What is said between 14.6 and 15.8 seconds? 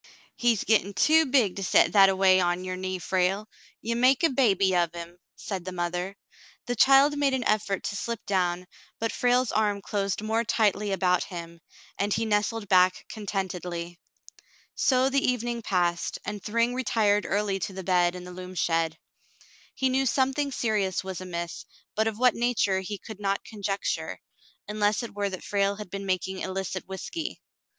So the evening